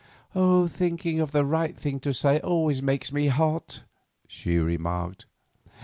"Thinking 0.33 1.19
of 1.19 1.31
the 1.31 1.45
right 1.45 1.77
thing 1.77 1.99
to 1.99 2.11
say 2.11 2.39
always 2.39 2.81
makes 2.81 3.11
me 3.11 3.27
hot," 3.27 3.83
she 4.27 4.57
remarked. 4.57 5.27